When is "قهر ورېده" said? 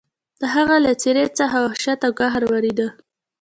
2.19-2.87